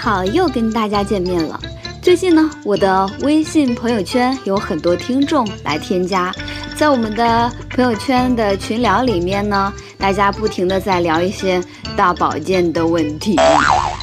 [0.00, 1.60] 好，又跟大家见面了。
[2.00, 6.34] 最近呢，我的微信朋友圈有很多听众来添加，
[6.74, 11.62] 在我们的朋友圈的群聊里面呢，大家不停的在聊一些
[11.98, 13.36] 大保健的问题。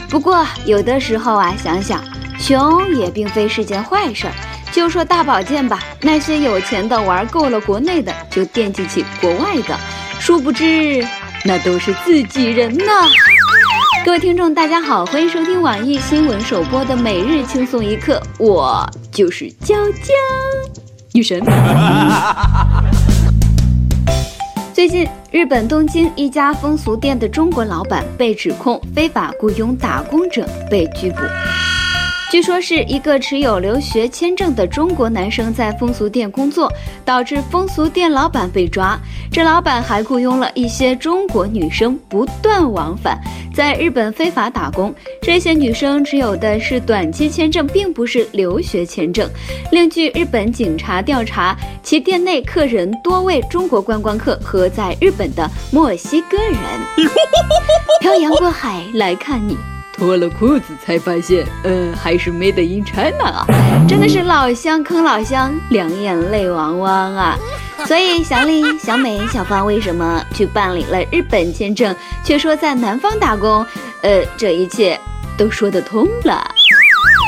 [0.08, 2.04] 不过有的时候啊，想想
[2.40, 4.34] 穷也并非是件坏事儿。
[4.72, 9.76] 就说大保健吧，那些有钱的玩够了国内的，就惦记起国外的，
[10.20, 11.04] 殊不知
[11.44, 12.84] 那都是自己人呐。
[14.08, 20.14] 各位听众，大家好，欢迎收听网易新闻首播的每日轻松一刻，我就是娇娇
[21.12, 21.44] 女神。
[24.74, 31.18] 最近，日本东京一家风俗店的中国老板被指控非法雇佣打工者，被拘捕。
[32.30, 36.70] 据说是一个持有留学签证的中国男生在风俗店工作，
[37.06, 39.00] 导致风俗店老板被抓。
[39.32, 43.18] 这老板还雇佣了一些中国女生不断往返，
[43.54, 44.94] 在日本非法打工。
[45.22, 49.30] 这些女生持有的是短期签证，并不是留学签证。
[49.72, 56.58] 另据日本警察调查，其店内客人多为中国观光客和在日本的墨西哥人，
[58.02, 59.56] 漂洋过海来看你。
[59.98, 63.48] 脱了裤子才发现，呃，还是 Made in China 啊！
[63.90, 67.38] 真的是老乡坑老乡，两眼泪汪汪啊！
[67.86, 73.66] 所以小李、小美、小芳为什么去办理了日本签证，却说在南方打工？
[74.02, 75.00] 呃，这一切
[75.36, 76.48] 都说得通了。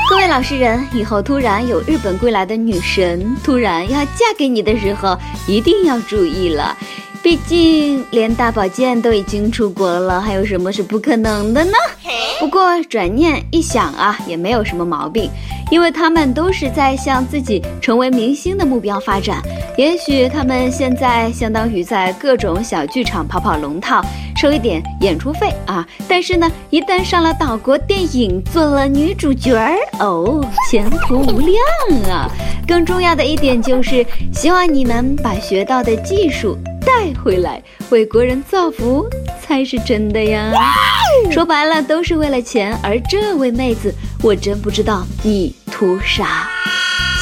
[0.08, 6.76] 各位老实人，以后突然有日本归来的女神突然要嫁给你的时候，一定要注意了。
[7.22, 11.72] 毕竟连大保健都已经出国了，还有什么是不可能的呢？
[12.40, 15.30] 不过转念一想啊，也没有什么毛病，
[15.70, 19.42] 因为他们都是在向自己成为明星的目标发展。
[19.76, 24.02] 也许他们现在相当于在各种小剧场跑跑龙套，
[24.36, 25.86] 收一点演出费啊。
[26.08, 32.30] 但是呢，一旦上了岛国电影，做了女主角儿，哦，前途无量啊！
[32.66, 36.56] 更重要的一点就是，希望你们把学到的技术。
[36.80, 39.06] 带回来为国人造福
[39.40, 40.50] 才是真的呀！
[41.30, 46.48] 说白了都是为了钱，而这位妹子，我真不知道你图啥。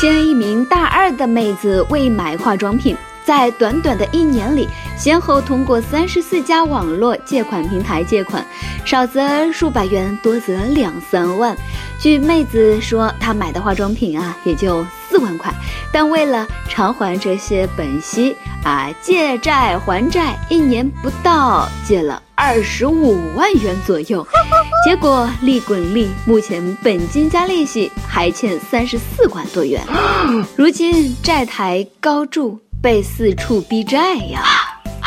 [0.00, 8.44] 先一名大二的妹子为买化妆品，在短短的一年里，先后通过三十四家网络借款平台借款，
[8.84, 11.56] 少则数百元，多则两三万。
[12.00, 15.53] 据妹子说，她买的化妆品啊，也就四万块，
[15.92, 24.25] 但为了偿还这些本息啊，借债还债，一年不到借了二十五万元左右，
[24.87, 29.82] 结果利滚利，目前本金加利息还欠三十四万多元，
[30.54, 34.41] 如今债台高筑，被四处逼债呀。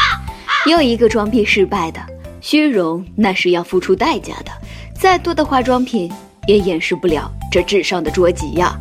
[0.68, 2.02] 又一个装逼失败的，
[2.41, 4.52] 虚荣那是要付出代价的，
[4.94, 6.12] 再多的化妆品。
[6.47, 8.75] 也掩饰不了这智商的捉急呀！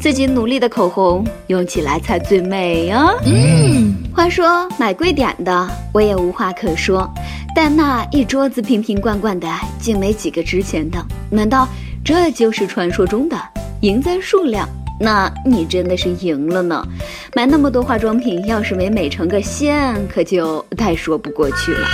[0.00, 3.14] 自己努力的口红用起来才最美呀。
[3.24, 7.08] 嗯，话说买贵点的我也无话可说，
[7.54, 9.48] 但那一桌子瓶瓶罐罐的，
[9.78, 10.98] 竟没几个值钱的。
[11.30, 11.68] 难道
[12.04, 13.36] 这就是传说中的
[13.82, 14.68] 赢在数量？
[15.00, 16.86] 那你真的是赢了呢！
[17.34, 21.86] 买那么多化妆品，要是没美成个仙，可就太说不过去了。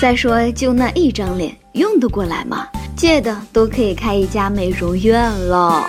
[0.00, 2.66] 再说，就那一张脸，用得过来吗？
[2.96, 5.84] 借的都可以开一家美容院了，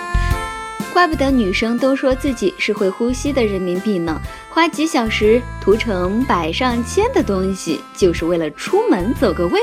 [0.94, 4.18] 怪不得女生都说自己是会呼吸的人民币呢。
[4.48, 9.60] 花几小时涂成百上千的东西，就是为了出门走个位，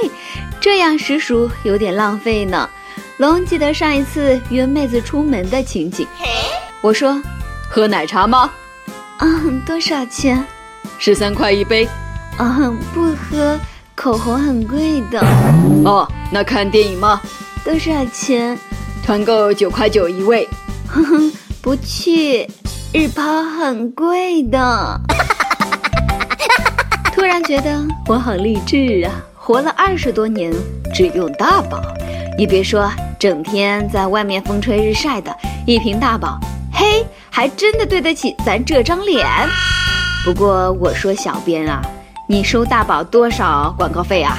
[0.60, 2.70] 这样实属有点浪费呢。
[3.18, 6.06] 龙记得上一次约妹子出门的情景，
[6.82, 7.22] 我说
[7.72, 8.52] ：“喝奶茶吗
[9.20, 10.46] ？”“嗯，多少钱
[11.00, 11.88] ？”“十三块一杯。
[12.38, 13.58] ”“嗯，不喝。”
[13.96, 15.20] 口红很贵的
[15.86, 17.22] 哦，那看电影吗？
[17.64, 18.58] 多少钱？
[19.06, 20.50] 团购九块九一位。
[20.94, 21.32] 哼哼，
[21.62, 22.46] 不去，
[22.94, 25.00] 日抛很贵的。
[27.16, 29.12] 突然觉得我好励志啊！
[29.36, 30.54] 活了二十多年
[30.94, 31.82] 只用大宝，
[32.38, 35.34] 你别说，整天在外面风吹日晒的
[35.66, 36.38] 一瓶大宝，
[36.74, 39.26] 嘿，还真的对得起咱这张脸。
[40.26, 41.82] 不过我说小编啊。
[42.32, 44.38] 你收大宝多少广告费啊？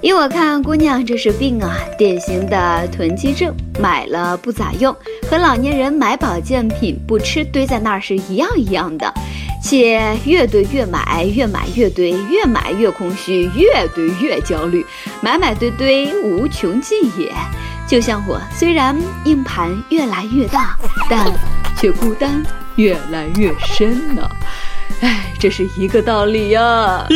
[0.00, 4.94] 依我看，姑娘这是病啊，典型的囤积症，买了不咋用，
[5.28, 9.12] 和老年人买保健品不吃堆在那儿是一样一样的，
[9.60, 14.86] 且越堆越买，越买越堆，越买越空虚，越堆越焦虑，
[15.20, 17.32] 买买堆堆无穷尽也。
[17.88, 20.78] 就像我，虽然硬盘越来越大，
[21.10, 21.26] 但
[21.76, 22.46] 却孤单
[22.76, 24.30] 越来越深呢。
[25.00, 25.33] 哎。
[25.44, 27.06] 这是一个道理呀。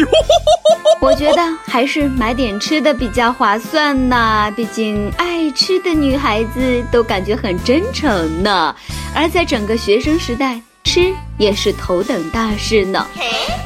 [1.00, 8.76] 我觉得还是买点吃的比较划算呢，毕竟爱吃的女孩子都感觉很真诚呢。
[9.14, 13.06] 而在整个学生时代，吃也是头等大事呢。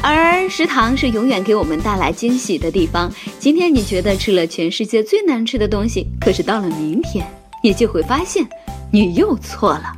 [0.01, 3.13] 而食堂是永远给我们带来惊喜的地方。
[3.41, 7.27] 今天你觉得吃了全世界最难吃的东西，可是到了明天，
[7.65, 8.47] 你就会发现
[8.93, 9.93] 你又错了。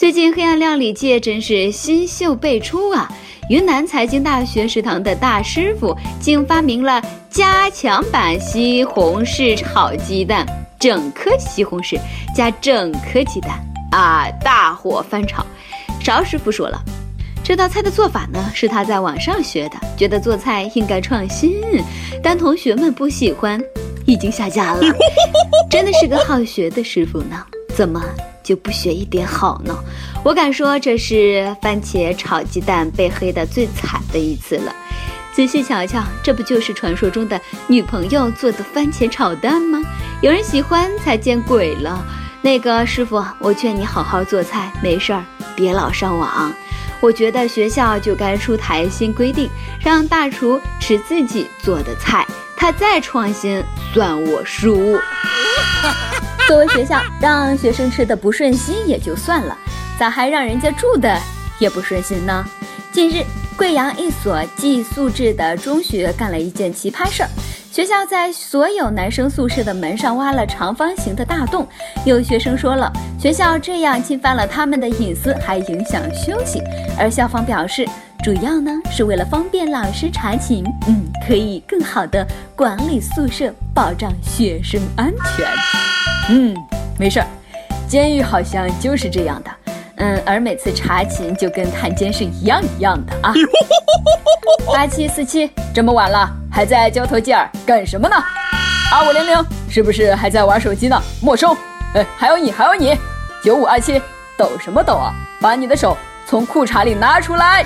[0.00, 3.06] 最近黑暗料理界真是新秀辈出啊！
[3.50, 10.46] 云南财经大学食堂的大师傅竟发明了加强版西红柿炒鸡蛋，
[10.78, 12.00] 整颗西红柿
[12.34, 13.62] 加整颗鸡蛋
[13.92, 15.44] 啊，大火翻炒。
[16.02, 16.80] 邵师傅说了，
[17.44, 21.60] 这道菜的做法呢是他在网上学的，觉得做菜应该创新，
[22.22, 23.62] 但同学们不喜欢，
[24.06, 24.80] 已经下架了。
[25.68, 27.36] 真的是个好学的师傅呢，
[27.76, 28.02] 怎么？
[28.50, 29.72] 就不学一点好呢？
[30.24, 34.74] 我敢说这是番茄炒鸡蛋被黑的最惨的一次了。
[35.32, 39.80] 仔细瞧瞧，这不就是传说中的女朋友做的番茄炒蛋吗？
[40.20, 42.04] 有人喜欢才见鬼了。
[42.42, 45.24] 那个师傅，我劝你好好做菜，没事儿
[45.54, 46.52] 别老上网。
[46.98, 49.48] 我觉得学校就该出台新规定，
[49.80, 52.26] 让大厨吃自己做的菜，
[52.56, 53.62] 他再创新
[53.94, 54.98] 算我输。
[56.50, 59.56] 作为学校，让学生吃的不顺心也就算了，
[59.96, 61.16] 咋还让人家住的
[61.60, 62.44] 也不顺心呢？
[62.90, 63.24] 近日，
[63.56, 67.28] 贵阳一所寄宿制的中学干了一件奇葩事儿，
[67.70, 71.64] 学校在所有男生宿舍的门上挖了长方形的大洞。
[72.04, 76.60] 有学生说了，学校这样侵犯了他们的隐私，还影响休息。
[76.98, 77.88] 而校方表示，
[78.24, 82.26] 主要呢是为了方便老师查寝，嗯，可以更好的
[82.56, 85.46] 管理宿舍，保障学生安全。
[86.28, 86.54] 嗯，
[86.98, 87.26] 没事儿，
[87.88, 89.50] 监狱好像就是这样的。
[89.96, 93.32] 嗯，而每次查寝就跟探监是一样一样的啊。
[94.66, 98.16] 八七四七，这么晚了还在交头接耳干什么呢？
[98.92, 101.02] 二五零零，是不是还在玩手机呢？
[101.22, 101.56] 没收。
[101.94, 102.94] 哎，还有你，还有你。
[103.42, 103.98] 九五二七，
[104.36, 105.14] 抖什么抖啊？
[105.40, 105.96] 把你的手
[106.26, 107.64] 从裤衩里拿出来。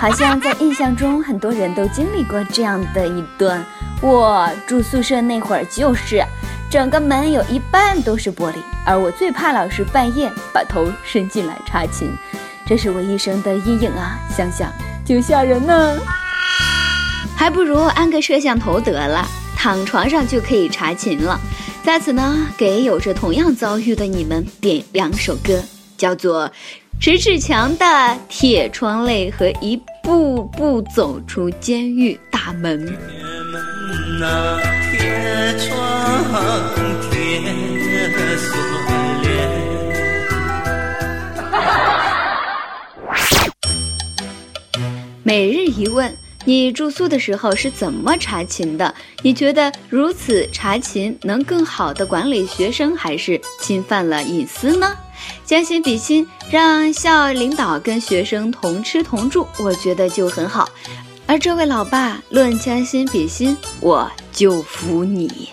[0.00, 3.64] 好像在印象中，很多人都经历过这样的一段。
[4.00, 6.24] 我住宿舍那会儿就是。
[6.70, 12.10] 整个门有一半都是玻璃，而我最怕老师半夜把头伸进来查寝，
[12.66, 14.18] 这是我一生的阴影啊！
[14.36, 14.70] 想想
[15.02, 15.98] 就吓人呢。
[17.34, 21.40] 还不如安个摄像头得了，躺床上就可以查寝了。
[21.82, 25.62] 在此呢，给有着同样遭遇的你们点两首歌，
[25.96, 26.46] 叫做
[27.00, 32.86] 《迟志强的铁窗泪》和《一步步走出监狱大门》。
[34.18, 36.74] 铁窗
[37.08, 38.50] 铁锁
[39.22, 39.26] 链。
[45.22, 46.12] 每日一问：
[46.44, 48.92] 你住宿的时候是怎么查寝的？
[49.22, 54.96] 你觉得如此查寝能更好的管理学生，还是侵犯了隐私呢？
[55.44, 60.68] 将心比心，让校领导跟学生同吃同住，我觉得就很好。
[61.28, 65.50] 而这位老爸论将心比心，我就服你。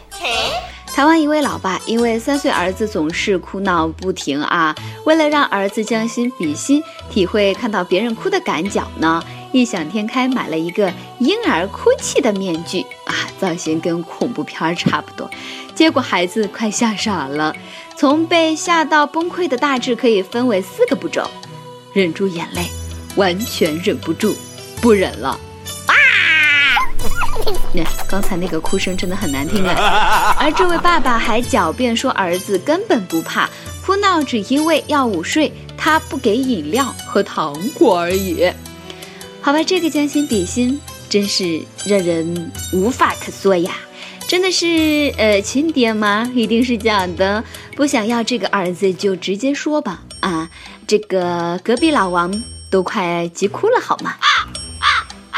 [0.88, 4.74] 台湾一位老爸因为三岁儿子总是哭闹不停啊，
[5.06, 10.90] 为了让儿子将心比心，体会看到别人哭的感觉呢，异想天开买了一个
[11.20, 15.30] 婴儿哭泣的面具啊，造型跟恐怖片差不多。
[15.76, 17.54] 结果孩子快吓傻了，
[17.98, 21.30] 从被吓到崩溃的大致可以分为四个步骤：
[21.92, 22.66] 忍住眼泪，
[23.18, 24.34] 完全忍不住，
[24.82, 25.38] 不忍了。
[28.08, 30.36] 刚才那个哭声真的很难听啊！
[30.40, 33.50] 而这位爸爸还狡辩说儿子根本不怕，
[33.86, 38.52] 哭闹只因为要午睡，他不给饮料和糖果而已。
[39.42, 40.80] 好吧，这个将心比心
[41.10, 43.72] 真是让人无法可说呀！
[44.28, 46.32] 真的是呃亲爹吗？
[46.34, 47.44] 一定是假的。
[47.76, 50.50] 不想要这个儿子就直接说吧啊！
[50.88, 52.34] 这个隔壁老王
[52.72, 54.16] 都快急哭了好吗？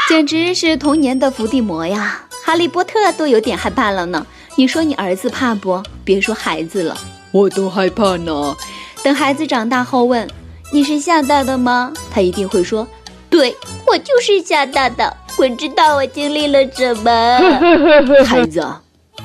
[0.08, 2.24] 简直是童年的伏地魔呀！
[2.48, 4.26] 哈利波特都有点害怕了呢。
[4.56, 5.82] 你说你儿子怕不？
[6.02, 6.96] 别说孩子了，
[7.30, 8.56] 我都害怕呢。
[9.02, 10.26] 等孩子长大后问
[10.72, 11.92] 你是吓大的吗？
[12.10, 12.88] 他一定会说
[13.28, 13.54] ：“对
[13.86, 15.14] 我就是吓大的。
[15.36, 17.38] 我知道我经历了什么。
[18.24, 18.66] ”孩子，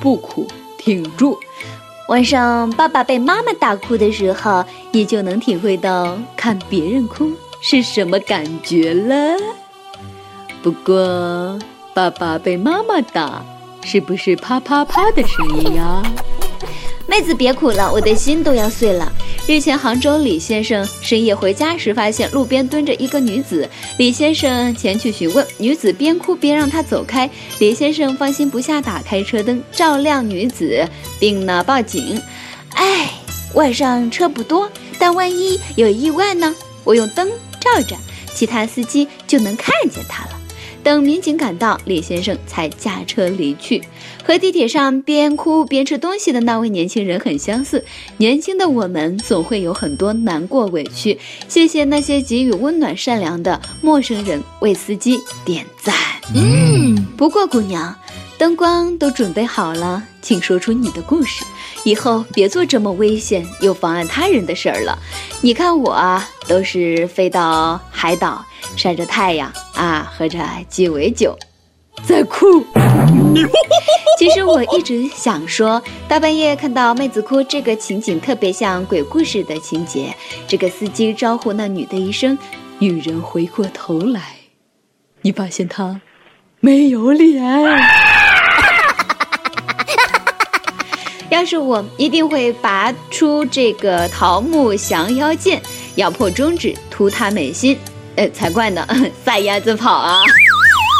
[0.02, 1.38] 不哭，挺住。
[2.10, 4.62] 晚上爸爸被妈妈打哭的时候，
[4.92, 9.34] 你就能体会到看别人哭是什么感觉了。
[10.62, 11.58] 不过，
[11.94, 13.44] 爸爸被妈妈打，
[13.84, 16.02] 是不是啪啪啪的声音呀？
[17.06, 19.12] 妹子别哭了，我的心都要碎了。
[19.46, 23.68] 日前，杭州李先生深夜回家时，发现路边蹲着一个女子。
[23.98, 27.30] 李先生前去询问，女子边哭边让他走开。
[27.60, 30.84] 李先生放心不下，打开车灯照亮女子，
[31.20, 32.20] 并呢报警。
[32.70, 33.08] 哎，
[33.52, 36.52] 晚上车不多，但万一有意外呢？
[36.82, 37.94] 我用灯照着，
[38.34, 40.30] 其他司机就能看见他了。
[40.84, 43.82] 等民警赶到，李先生才驾车离去，
[44.22, 47.82] 和地铁上边哭边吃东西的那位年轻人很相似。
[48.18, 51.18] 年轻的我们总会有很多难过委屈。
[51.48, 55.94] 谢谢那些给予温暖、善良的陌生人，为司机点赞。
[56.34, 57.96] 嗯，不过姑娘，
[58.36, 61.44] 灯光都准备好了，请说出你的故事。
[61.84, 64.98] 以后别做这么危险又妨碍他人的事儿了。
[65.42, 68.44] 你看我啊，都是飞到海岛。
[68.76, 70.38] 晒着太阳啊，喝着
[70.68, 71.36] 鸡尾酒，
[72.02, 72.64] 在哭。
[74.18, 80.14] 其实我一直想说，大半夜看到妹子哭这个情景，特别像鬼故事的情节。
[80.48, 82.36] 这个司机招呼那女的一声，
[82.78, 84.36] 女人回过头来，
[85.20, 86.00] 你发现她
[86.58, 88.13] 没有脸。
[91.34, 95.60] 要是我，一定会拔出这个桃木降妖剑，
[95.96, 97.76] 咬破中指，图他美心。
[98.14, 98.86] 呃，才怪呢！
[99.24, 100.20] 撒丫子跑啊！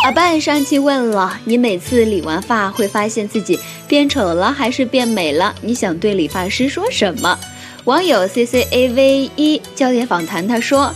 [0.04, 5.54] 阿半上期问了，你每次理完发会发现自己变丑了还是变美了？
[5.60, 7.38] 你想对理发师说什么？
[7.84, 10.92] 网友 C C A V 一焦点访谈他说，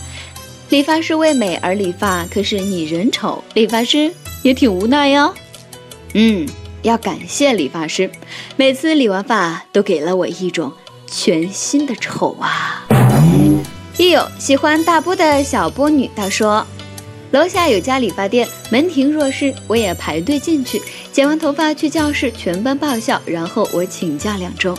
[0.67, 4.11] 理发师为美而理发，可是你人丑，理发师
[4.43, 5.33] 也挺无奈哟。
[6.13, 6.45] 嗯，
[6.81, 8.09] 要感谢理发师，
[8.55, 10.71] 每次理完发都给了我一种
[11.07, 12.85] 全新的丑啊。
[13.97, 16.65] 一有喜欢大波的小波女，她说
[17.31, 20.81] ：“楼下有家理发店，门庭若市，我也排队进去。
[21.11, 23.21] 剪完头发去教室，全班爆笑。
[23.25, 24.77] 然后我请假两周。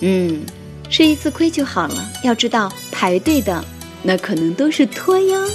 [0.00, 0.42] 嗯，
[0.90, 2.10] 吃一次亏就好了。
[2.22, 3.64] 要知道排队的
[4.02, 5.48] 那可能都是托哟。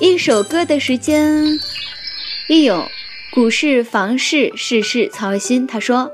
[0.00, 1.58] 一首歌的时间，
[2.48, 2.86] 一有
[3.36, 5.66] 股市、房市、事事操心。
[5.66, 6.10] 他说。”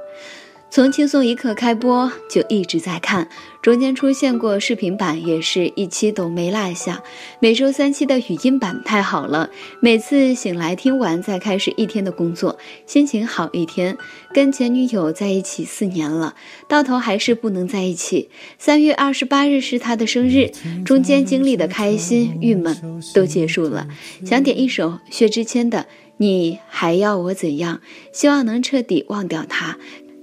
[0.74, 3.28] 从轻松一刻开播就一直在看，
[3.60, 7.02] 中间出现过视频版，也是一期都没落下。
[7.40, 9.50] 每周三期的语音版太好了，
[9.80, 13.98] 每次醒来听完再开始一天的工作，心情好一天。
[14.32, 16.34] 跟前女友在一起四年了，
[16.66, 18.30] 到头还是不能在一起。
[18.56, 20.50] 三月二十八日是他的生日，
[20.86, 23.86] 中间经历的开心、郁闷都结束了。
[24.24, 25.80] 想点一首薛之谦的
[26.22, 27.78] 《你还要我怎样》，
[28.12, 29.76] 希望能彻底忘掉他。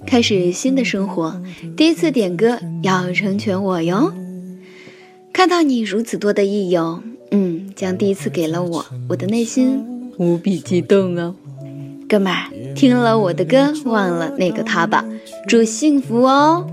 [0.08, 1.41] 开始新的生活，
[1.75, 4.13] 第一次点歌要成全我哟。
[5.34, 9.84] 看到你如此多的益友，嗯，将第一次给了我，我的内心
[10.18, 11.36] 无比激动哦。
[12.08, 15.03] 哥们儿，听了我的歌，忘了那个他吧，
[15.50, 16.65] 祝幸福哦。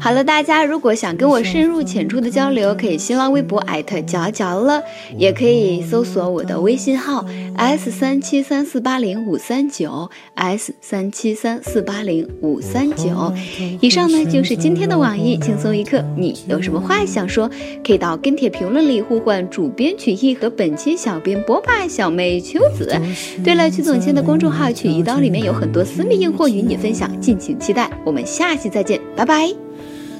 [0.00, 4.80] 好了，大家如果想跟我深入浅出的交流，可以新浪微博艾特角角了，
[5.16, 7.24] 也可以搜索我的微信号
[7.56, 13.32] s 三七三四八零五三九 s 三七三四八零五三九。
[13.80, 17.50] 以上呢就是今天的网易轻松一刻，你有什么话想说，
[17.84, 22.96] 可以到跟帖评论里呼唤主编曲艺和本期小编波霸小妹秋子。
[23.44, 27.90] 对了，曲总监的公众号曲一刀里面有很多私密硬货与你分享，敬请期待。
[28.06, 29.67] 我们下期再见，拜拜。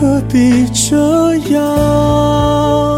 [0.00, 2.97] 何必这样？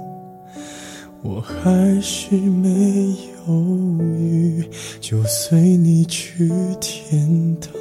[1.23, 2.69] 我还是没
[3.47, 3.53] 犹
[3.99, 4.63] 豫，
[4.99, 6.49] 就随你去
[6.79, 7.71] 天堂。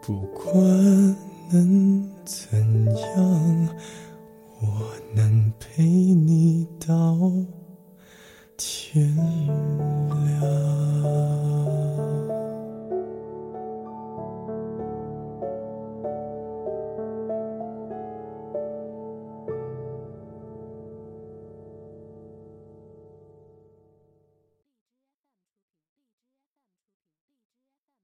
[0.00, 0.54] 不管